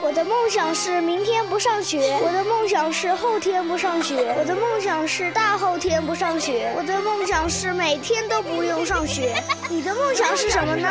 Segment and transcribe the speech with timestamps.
[0.00, 9.34] 我的梦想是明天不上学，我的梦想是后天不上学，我的梦想是大后天不上学，我的梦想是每天都不用上学。
[9.68, 10.88] 你的梦想是什么呢？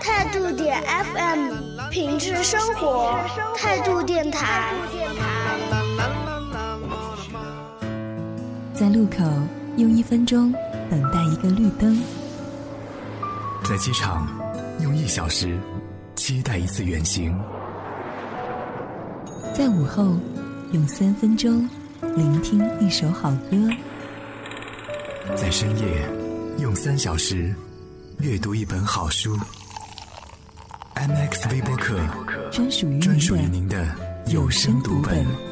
[0.00, 0.82] 态度点
[1.12, 1.50] FM，
[1.90, 3.18] 品质生活，
[3.56, 4.72] 态度电台。
[8.72, 9.22] 在路口
[9.76, 10.50] 用一分钟
[10.90, 12.00] 等待一个绿灯，
[13.64, 14.26] 在机场
[14.80, 15.58] 用一小时
[16.16, 17.38] 期待一次远行。
[19.52, 20.16] 在午后，
[20.72, 21.68] 用三分钟
[22.14, 23.56] 聆听一首好歌；
[25.36, 25.84] 在深夜，
[26.62, 27.52] 用三小时
[28.20, 29.36] 阅读一本好书。
[30.94, 31.98] M X 微播客
[32.52, 33.84] 专属专属于您的
[34.28, 35.49] 有声读本。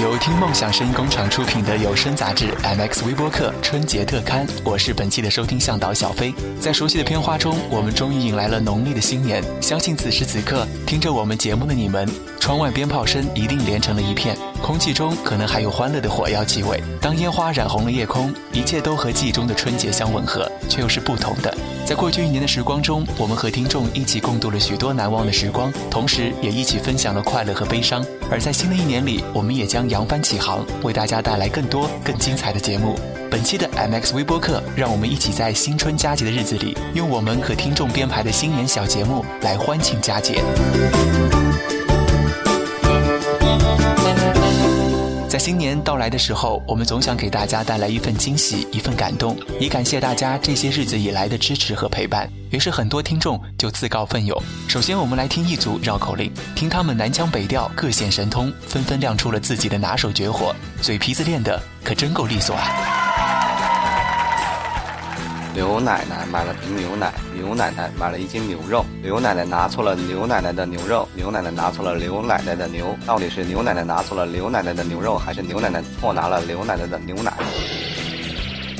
[0.00, 6.32] 由听梦想声音工厂出品的有声杂志《MX 微播客》春节特刊，我是本期的收听向导小飞。
[6.58, 9.44] 在熟悉的片花中，我们终于迎来了农历的新年。
[9.60, 12.08] 相信此时此刻，听着我们节目的你们。
[12.50, 16.82] 窗外鞭炮声一定连成了一片，空气中可能还有欢乐的火药气味。
[17.00, 21.56] 当烟花染红了夜空，一切都和记忆中的春节相吻合，却又是不同的。
[21.86, 28.04] 在过去一年的时光中，我们和听众一起共度了许多难忘的时光，同时也一起分享了快乐和悲伤。
[28.28, 32.98] 而在新的一年里，我们也将扬帆起航，为大家带来更多更精彩的节目。
[33.30, 40.42] 本期的 MX 微播客，让我们一起在新春佳节的日子里，用我们和听众编排的新年小节目来欢庆佳节。
[45.30, 52.28] 在新年到来的时候，我们总想给大家带来一份惊喜，一份感动，也感谢大家这些日子以来的支持和陪伴。
[52.50, 54.36] 于是，很多听众就自告奋勇。
[54.68, 62.89] 首先，我们来听一组绕口令，听他们南腔北调，各显神通，纷纷亮出了自己的拿手绝活，嘴皮子练得可真够利索啊！
[65.52, 77.32] 刘奶奶买了瓶牛奶，刘奶奶买了一斤牛肉，刘奶奶拿错了刘奶奶的牛肉，刘奶奶拿错了刘奶奶的牛，到底是刘奶奶拿错了刘奶奶的牛肉，还是刘奶奶错拿了刘奶奶的牛奶？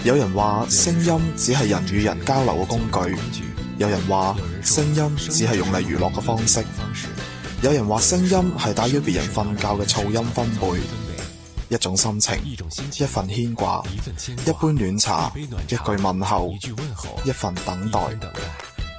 [0.05, 3.17] 有人话声音只系人与人交流嘅工具，
[3.78, 6.62] 有人话声音只系用嚟娱乐嘅方式，
[7.62, 8.28] 有人话声音
[8.61, 10.78] 系打扰别人瞓觉嘅噪音分配。
[11.70, 12.34] 一种心情，
[12.98, 13.97] 一份牵挂，一
[14.66, 18.00] 杯暖茶，一句问候，一份等待，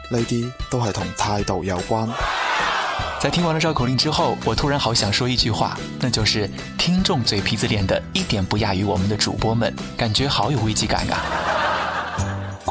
[0.10, 2.08] 呢啲都系同态度有关。
[3.20, 11.61] 在听完了绕口令之后，我突然好想说一句话，那就是听众嘴皮子练的一点不亚于我们的主播们，感觉好有危机感啊！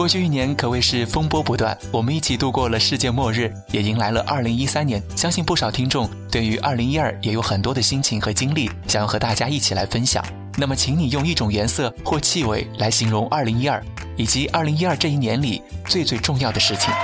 [0.00, 4.98] 过去一年可谓是风波不断，我们一起度过了世界末日，也迎来了二零一三年。
[5.14, 10.24] 相信不少听众对于二零一二也有很多的心情和经历，想要和大家一起来分享。
[10.56, 13.84] 那么，请你用一种颜色或气味来形容二零一二，
[14.16, 16.94] 以及二零一二这一年里最最重要的事情。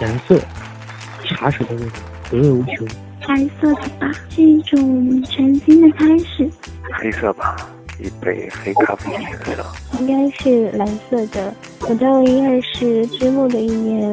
[0.00, 0.40] 颜色，
[1.24, 1.96] 茶水的味道，
[2.30, 2.86] 回味无穷。
[3.26, 6.48] 白色的吧，是一种全新的开始。
[7.02, 7.68] 黑色吧。
[7.98, 9.64] 一杯黑咖啡颜色，
[10.00, 11.52] 应该是蓝色的。
[11.88, 14.12] 我到了应该是追梦的一年，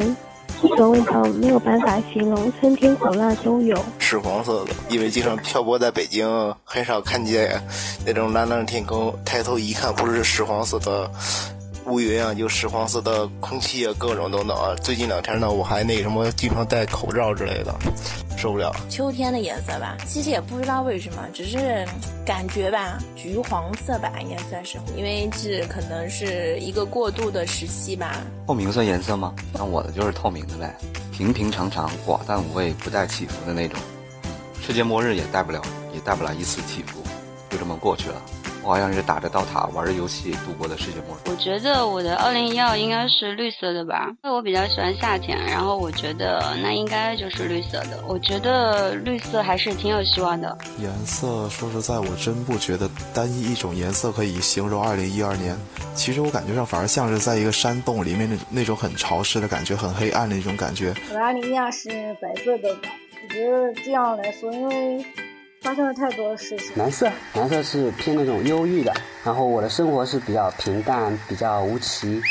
[0.61, 3.77] 这么味道没有办法形容，酸甜苦辣都有。
[3.99, 7.61] 屎黄色的，因为经常漂泊在北京，很少看见
[8.05, 11.09] 那种蓝蓝的天空，抬头一看不是屎黄色的
[11.85, 14.73] 乌云啊，就屎黄色的空气啊，各种等等啊。
[14.81, 17.75] 最近两天呢，我还那什么，经常戴口罩之类的。
[18.43, 21.87] 受不了，秋天的颜色吧，其实也不知道为什么，只是
[22.25, 28.17] 感觉吧，橘黄色吧，应该算是，因为是可能是一个过渡的时期吧。
[28.45, 29.33] 透明算颜色吗？
[29.53, 30.75] 那我的就是透明的呗，
[31.13, 33.79] 平平常常，寡淡无味，不带起伏的那种，
[34.61, 35.61] 世界末日也带不了，
[35.93, 36.99] 也带不来一丝起伏，
[37.49, 38.42] 就这么过去了。
[38.63, 41.29] 我好像是打着刀塔玩着游戏度过的世界末日。
[41.29, 48.01] 我觉得我的二零一二应该是绿色的吧，因为我比较喜欢夏天，然后我觉得那应该就是绿色的。
[48.07, 50.57] 我觉得绿色还是挺有希望的。
[50.79, 55.57] 颜色说实在，我真不觉得单一一种颜色可以形容二零一二年。
[55.93, 60.93] 其实我感觉上反而像是在一个山洞里面那那种很潮湿的感觉，很黑暗的一种感觉。
[61.13, 61.89] 我二零一二是
[62.21, 62.89] 白色的吧？
[63.27, 65.05] 我觉得这样来说，因为。
[65.63, 66.73] 发生了太多的事情。
[66.75, 68.93] 蓝色，蓝色是偏那种忧郁的。
[69.23, 72.21] 然后我的生活是比较平淡，比较无奇。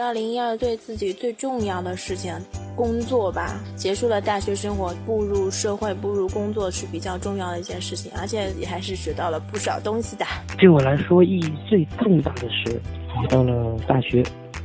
[0.00, 2.32] 二零一二对自己最重要的事情，
[2.74, 3.60] 工作吧。
[3.76, 10.24] 结束了大学生活，步入社会，步入工作是比较重要的一件事情，而且也还是学到了不少东西的。
[10.58, 12.80] 对我来说，意义最重大的是
[13.14, 14.24] 考到了大学。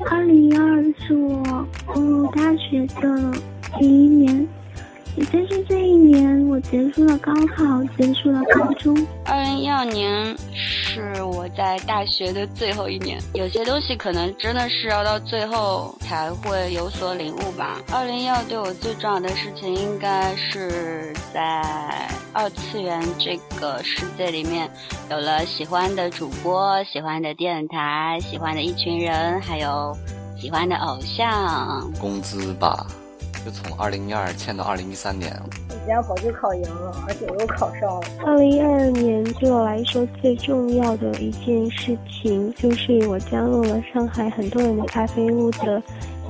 [0.09, 3.33] 二零二是我步入大学的
[3.77, 4.47] 第一年。
[5.25, 8.95] 其是这一年，我结束了高考，结束了高中。
[9.25, 17.81] 二零一二年是我在大学的最后一年，有些东西可能真的是要到最后才会有所领悟吧。
[17.91, 21.65] 二零一二对我最重要的事情，应该是在
[22.33, 24.69] 二次元这个世界里面，
[25.11, 29.93] 有了喜欢的主播、喜欢的电台、喜欢的一群人，还有
[30.37, 31.91] 喜欢的偶像。
[31.99, 32.87] 工资吧。
[33.51, 35.31] 从二零一二签到二零一三年，
[35.69, 38.01] 今家宝就考研了，而且我又考上了。
[38.25, 45.81] 二零一二年对我来说最重要的一件事情，就是我加入了上海很多人的咖啡屋的。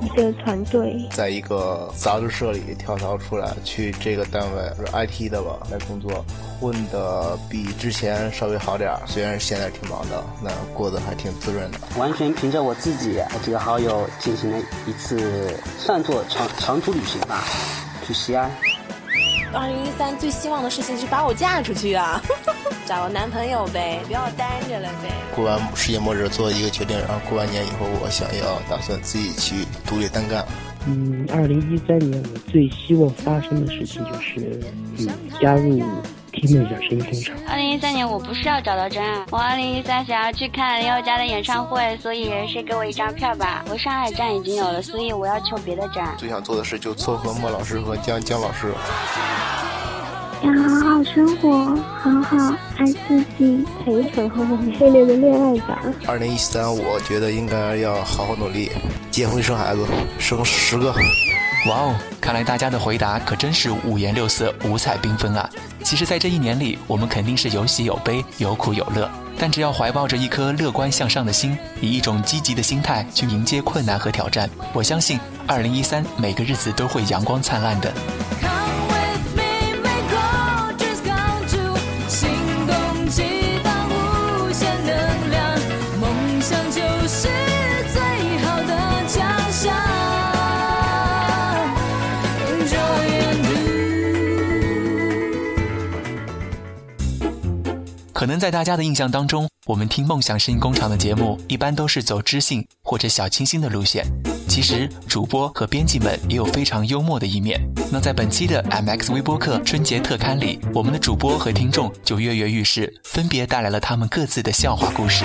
[0.02, 6.24] 一个团队，在一个杂志社里跳槽出来，去这个单位，是 IT 的吧，来工作，
[6.58, 11.78] 混的比之前稍微好点虽然现在挺忙的，那过得还挺滋润的。
[11.98, 17.44] 完全凭着我自己和几个好友进行了一次，算作长长途旅行吧，
[18.06, 18.50] 去西安。
[19.52, 22.22] 二零一三最希望的事情是把我嫁出去啊。
[22.86, 25.10] 找个男朋友呗，不要单着了呗。
[25.34, 30.44] 过完世界末日做一个决定，然后过完年以后，我想要打算自己去独立单干。
[30.86, 34.60] 嗯，二零一三年我最希望发生的事情就是，
[34.98, 35.06] 嗯，
[35.40, 35.78] 加入
[36.32, 37.36] 听梦的声音工厂。
[37.48, 43.62] 二零一三年我不是要找到真爱，我二零一三想要去看林宥嘉的演唱会，所以谁给我一张票吧？
[43.70, 46.14] 我上海站已经有了，所以我要求别的站。
[46.16, 48.72] 最想做的事就撮合莫老师和姜姜老师。
[50.42, 51.50] 要好好生活，
[52.00, 55.76] 好好爱自己，陪陪我们系列的恋爱角。
[56.06, 58.70] 二零一三，我觉得应该要好好努力，
[59.10, 59.84] 结婚生孩子，
[60.18, 60.92] 生十个。
[61.68, 61.94] 哇哦！
[62.22, 65.46] 看来大家的回答可真是五颜六色、五彩缤纷啊。
[65.84, 69.10] 其实，在这一年里，我们肯定是有喜有悲、有苦有乐。
[69.38, 77.92] 但只要怀抱着一颗乐观向上的心，以一种积极的心态去迎接困难和挑战，我相信二零一三每个日子都会阳光灿烂的。
[98.30, 104.04] 可能在大家的印象当中，我们听梦想声音工厂的节目一般都是走知性或者小清新的路线。
[104.46, 107.58] 其实，主播和编辑们也有非常幽默的一面。
[107.90, 115.24] 那在本期的 MX 微播客春节特刊里，我们的主播和听众就跃跃欲试，分别带来了他们各自的笑话故事。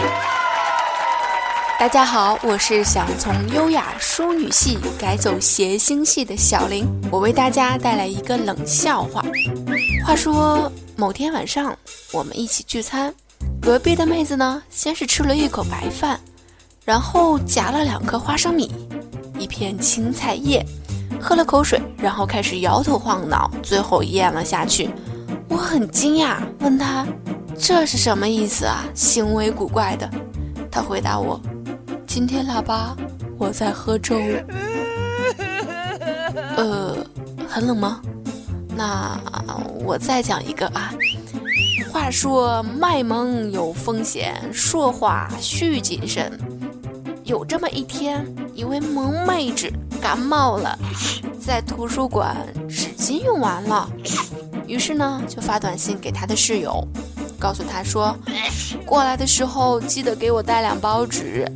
[1.80, 9.24] 大家好，我是想从优雅淑女系改走谐星系的小林，我为大家带来一个冷笑话。
[10.04, 10.72] 话说。
[10.98, 11.78] 某天晚上，
[12.14, 13.14] 我们一起聚餐，
[13.62, 16.18] 隔壁的妹子呢，先是吃了一口白饭，
[16.86, 18.72] 然后夹了两颗花生米，
[19.38, 20.66] 一片青菜叶，
[21.22, 24.90] 喝了口水，然后开始摇头晃脑，最后咽了下去。
[25.50, 27.06] 我很惊讶，问他
[27.60, 28.86] 这是什么意思啊？
[28.94, 30.10] 行为古怪的。
[30.72, 31.38] 他回答我
[32.08, 32.96] ：“今天腊八，
[33.38, 34.18] 我在喝粥。”
[36.56, 36.96] 呃，
[37.50, 38.00] 很冷吗？
[38.76, 39.18] 那
[39.86, 40.92] 我再讲一个啊。
[41.92, 46.30] 话说卖萌有风险，说话需谨慎。
[47.24, 48.24] 有这么一天，
[48.54, 50.78] 一位萌妹纸感冒了，
[51.40, 52.36] 在图书馆
[52.70, 53.90] 纸巾用完了，
[54.68, 56.86] 于是呢就发短信给她的室友，
[57.40, 58.16] 告诉她说
[58.86, 61.50] ：“过来的时候记得给我带两包纸。”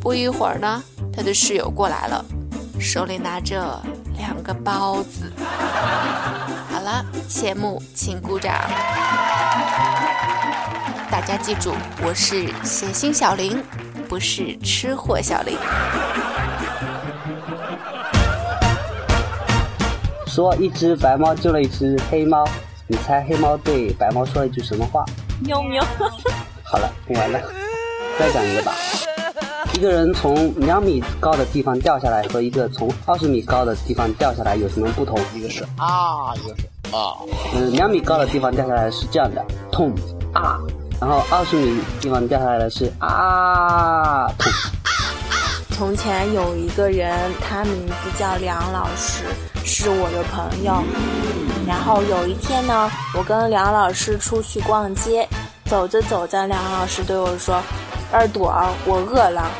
[0.00, 0.82] 不一会儿呢，
[1.12, 2.24] 她的室友过来了，
[2.80, 3.80] 手里拿着
[4.16, 5.30] 两个包子。
[6.84, 8.52] 好了，谢幕，请鼓掌。
[11.08, 11.70] 大家记住，
[12.04, 13.62] 我是谐星小林，
[14.08, 15.56] 不是吃货小林。
[20.26, 22.42] 说一只白猫救了一只黑猫，
[22.88, 25.04] 你猜黑猫对白猫说了一句什么话？
[25.44, 25.84] 喵喵。
[26.64, 27.40] 好了，听完了，
[28.18, 28.72] 再讲一个吧。
[29.74, 35.16] 一个人从两米高的地方掉下来和一个从二十米高的地方掉下来有什么不同？
[35.32, 36.71] 一个是啊，一个是。
[36.92, 37.16] 啊，
[37.54, 39.92] 嗯，两米高的地方掉下来是这样的，痛
[40.34, 40.58] 啊！
[41.00, 44.52] 然后二十米地方掉下来的是啊，痛。
[45.70, 49.24] 从前有一个人，他名字叫梁老师，
[49.64, 50.84] 是我的朋友。
[51.66, 55.26] 然后有一天呢，我跟梁老师出去逛街，
[55.64, 57.60] 走着走着，梁老师对我说
[58.12, 58.50] ：“二朵，
[58.84, 59.50] 我饿了。”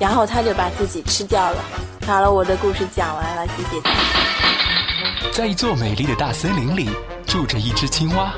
[0.00, 1.58] 然后他就把自己吃掉了。
[2.04, 4.89] 好了，我的故事讲完了，谢谢大家。
[5.32, 6.88] 在一座美丽的大森林里，
[7.26, 8.32] 住着一只青蛙。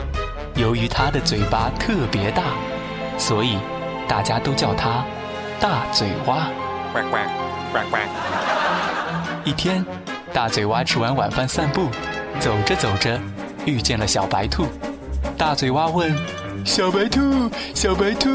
[0.57, 2.43] 由于它的嘴巴特别大，
[3.17, 3.57] 所以
[4.07, 5.05] 大家都叫它
[5.61, 6.51] 大嘴蛙。
[6.93, 7.17] 呱呱，
[7.73, 7.99] 呱呱。
[9.45, 9.85] 一天，
[10.35, 11.89] 大嘴蛙吃完晚饭散步，
[12.41, 13.19] 走着走着，
[13.65, 14.67] 遇见了小白兔。
[15.39, 16.15] 大嘴蛙问
[16.67, 17.21] ：“小白兔，
[17.75, 18.29] 小白兔，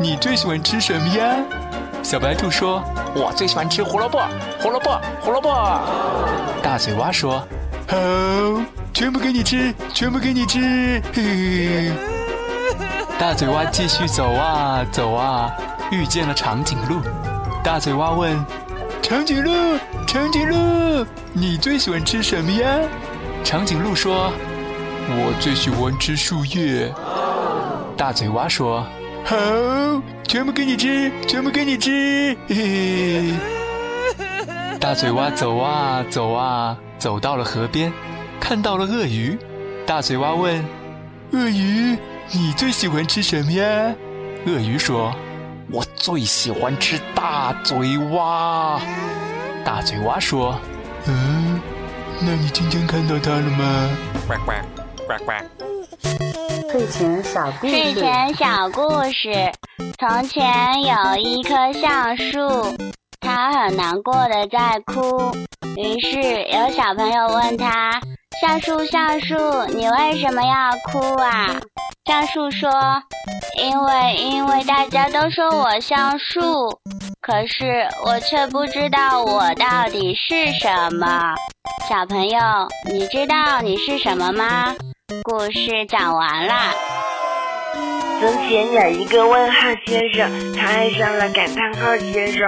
[0.00, 1.36] 你最喜欢吃什么呀？”
[2.02, 2.82] 小白兔说
[3.14, 4.22] ：“我最喜欢吃胡萝卜，
[4.60, 5.50] 胡萝卜，胡萝卜。”
[6.64, 7.40] 大嘴蛙说。
[7.92, 7.98] 好，
[8.94, 10.98] 全部给你吃，全部给你吃。
[13.20, 15.54] 大嘴蛙继续走啊走啊，
[15.90, 17.02] 遇见了长颈鹿。
[17.62, 18.34] 大嘴蛙问
[19.02, 22.78] ：“长颈鹿，长颈鹿，你最喜欢吃什么呀？”
[23.44, 24.32] 长颈鹿说
[25.12, 26.90] ：“我最喜欢吃树叶。”
[27.94, 28.86] 大嘴蛙说
[29.22, 29.36] ：“好，
[30.26, 32.34] 全部给你吃，全部给你吃。
[34.80, 36.74] ”大嘴蛙走啊走啊。
[37.02, 37.92] 走到了河边，
[38.38, 39.36] 看到了鳄鱼。
[39.84, 40.64] 大嘴蛙问
[41.34, 41.98] ：“鳄鱼，
[42.30, 43.92] 你最喜欢吃什么呀？”
[44.46, 45.12] 鳄鱼说
[45.72, 48.80] ：“我最喜欢吃大嘴蛙。”
[49.66, 50.54] 大嘴蛙说
[51.08, 51.60] ：“嗯，
[52.20, 53.98] 那你今天看到它了吗？”
[56.70, 57.68] 睡前小故事。
[57.72, 58.80] 睡前小故
[59.10, 59.52] 事。
[59.98, 62.76] 从前有一棵橡树，
[63.18, 65.34] 它很难过的在哭。
[65.76, 66.18] 于是
[66.54, 67.98] 有小朋友问他
[68.40, 69.34] ：“橡树，橡树，
[69.68, 71.56] 你为什么要哭啊？”
[72.04, 72.68] 橡树说
[73.58, 76.68] ：“因为，因为大家都说我像树，
[77.20, 81.34] 可是我却不知道我到底是什么。”
[81.88, 82.38] 小朋友，
[82.92, 84.74] 你知道你是什么吗？
[85.24, 87.11] 故事讲完了。
[88.22, 92.40] 从前有一个问号先生，他爱上了感叹号先生。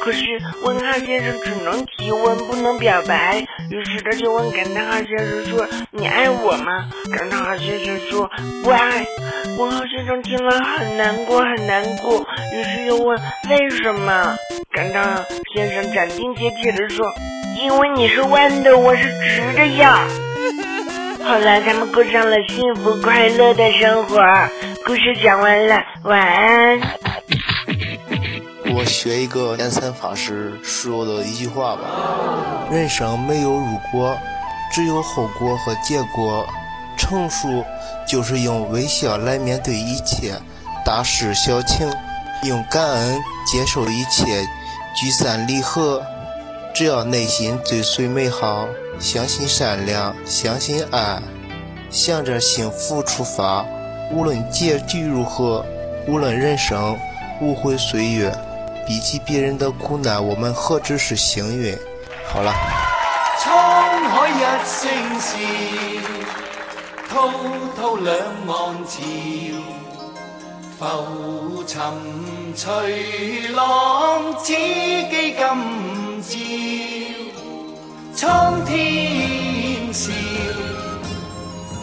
[0.00, 0.24] 可是
[0.64, 3.38] 问号先生只能提问，不能表白。
[3.70, 6.72] 于是他就问感叹号先生说：“你爱我吗？”
[7.14, 8.26] 感叹号先生说
[8.64, 9.06] ：“不爱。”
[9.60, 12.26] 问号先生听了很难过，很难过。
[12.54, 13.20] 于是又问
[13.50, 14.34] ：“为什么？”
[14.72, 15.22] 感叹号
[15.54, 17.04] 先生斩钉截铁地说
[17.62, 20.00] ：“因为你是弯的，我是直的呀！”
[21.22, 24.18] 后来他们过上了幸福快乐的生活。
[24.88, 26.80] 故事讲完了，晚安。
[28.74, 34.18] 我学一个延参法师说的一句话吧：人生没有如果，
[34.72, 36.46] 只有后果和结果。
[36.96, 37.62] 成熟
[38.10, 40.34] 就是用微笑来面对一切
[40.86, 41.86] 大事小情，
[42.44, 44.46] 用感恩接受一切
[44.96, 46.02] 聚散离合。
[46.74, 48.66] 只要内心追随美好，
[48.98, 51.20] 相信善良，相信爱，
[51.90, 53.66] 向着幸福出发。
[54.10, 55.64] 无论结局如何，
[56.06, 56.98] 无论人生
[57.40, 58.32] 无悔岁月，
[58.86, 61.76] 比起别人的苦难，我们何止是幸运？
[62.26, 62.52] 好了。
[63.40, 66.08] 沧海一声笑，
[67.08, 67.28] 滔
[67.76, 68.16] 滔两
[68.48, 68.98] 岸潮，
[70.78, 71.80] 浮沉
[72.56, 76.22] 随浪，只记今
[78.14, 78.26] 朝。
[78.26, 79.47] 苍天。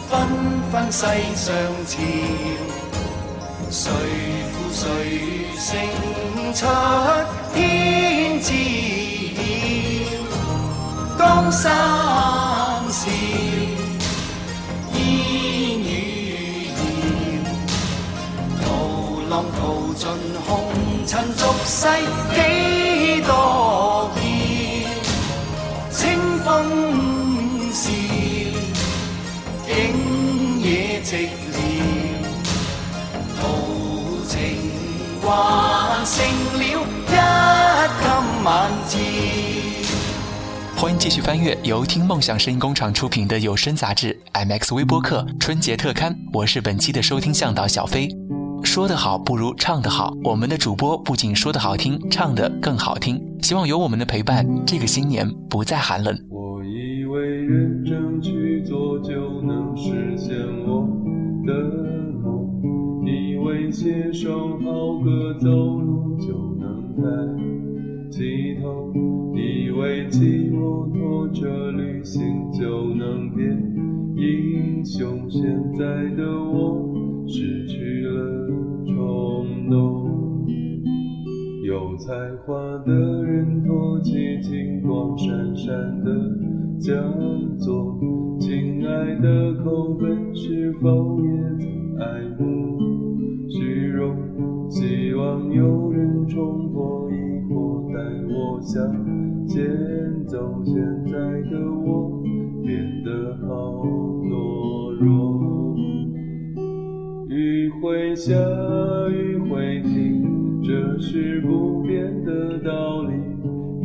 [0.08, 0.20] 纷
[0.70, 1.98] 纷世上潮，
[3.70, 3.90] 谁
[4.52, 6.64] 负谁胜出？
[7.52, 8.52] 天知
[9.42, 10.30] 晓，
[11.18, 11.74] 江山
[12.88, 13.10] 笑，
[14.94, 17.42] 烟雨遥。
[18.62, 20.08] 涛浪淘尽
[20.46, 20.72] 红
[21.04, 21.88] 尘俗世，
[22.32, 23.65] 几多？
[40.78, 44.14] 欢迎继续翻阅由听梦想声音工厂出品的有声杂志
[44.46, 46.14] 《MX 微播客》春节特刊。
[46.34, 48.06] 我是本期的收听向导小飞。
[48.62, 53.18] 说得好不如唱得好，我们的主播不仅说得好听，唱得更好听。
[53.40, 56.14] 希望有我们的陪伴，这个新年不再寒冷。
[56.28, 60.36] 我以为认真去做就能实现
[60.68, 60.86] 我
[61.46, 61.54] 的
[62.22, 64.28] 梦，以为写首
[64.62, 68.92] 好歌走路就能抬起头。
[69.78, 73.46] 为骑摩托车旅行就能变
[74.16, 75.42] 英雄，现
[75.74, 75.84] 在
[76.16, 76.94] 的我
[77.28, 78.46] 失去了
[78.86, 80.46] 冲动。
[81.66, 82.14] 有才
[82.46, 82.54] 华
[82.86, 82.90] 的
[83.24, 85.70] 人托起金光闪闪
[86.02, 86.10] 的
[86.80, 86.98] 讲
[87.58, 87.98] 座，
[88.40, 92.78] 亲爱的口本是否也爱慕
[93.50, 94.16] 虚荣？
[94.70, 99.05] 希望有人冲破疑惑带我。
[99.56, 99.64] 现
[100.26, 100.74] 走，现
[101.10, 101.16] 在
[101.50, 102.20] 的我
[102.62, 105.74] 变得好懦弱。
[107.30, 108.34] 雨会下，
[109.08, 113.14] 雨会停，这是不变的道理。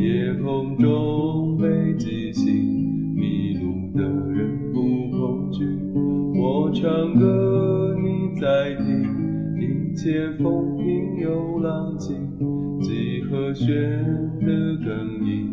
[0.04, 2.54] 夜空中北极星，
[3.16, 4.82] 迷路的人不
[5.18, 5.64] 恐惧。
[6.38, 9.06] 我唱歌，你在听，
[9.58, 12.18] 一切风平又浪静，
[12.82, 13.66] 几和弦
[14.42, 14.48] 的
[14.86, 15.51] 更音。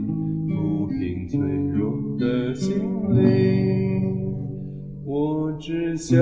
[5.99, 6.17] 想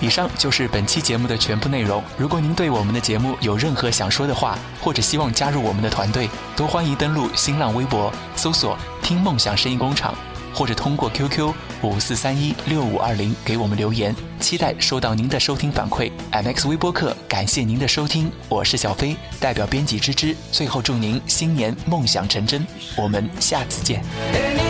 [0.00, 2.02] 以上就是本期节目的全部内容。
[2.16, 8.74] 如果您对我们的节目有任何想说的话，或者希望加入我们的团队，都欢迎登录新浪微博搜索
[9.04, 10.14] “听梦想声音工厂”。
[10.54, 16.10] 或者通过 QQ 五四三一六五二零给我们留言，期待收到您的收听反馈。
[16.32, 20.36] M X 微播客，感谢您的收听，我是小飞，代表编辑芝芝。
[20.52, 24.69] 最后祝您新年梦想成真，我们下次见。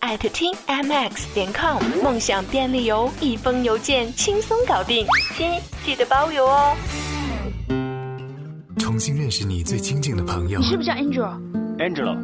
[0.00, 5.52] 艾特 t m x 点 com，梦想便利游，一封邮件轻松搞定，亲
[5.84, 6.74] 记得包邮哦。
[8.78, 10.58] 重新认识你最亲近的朋友。
[10.58, 11.28] 你是不是叫 a n g e l
[11.82, 12.16] a n g e l o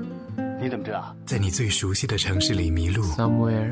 [0.60, 1.14] 你怎么知道？
[1.26, 3.02] 在你最熟悉的城市里迷路。
[3.08, 3.70] Somewhere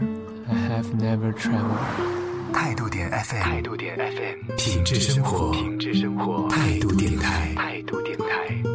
[0.49, 2.53] I have never traveled。
[2.53, 8.74] 态度点 FM，态度点 FM，品质生活，品质生活，态度电台，态度电台。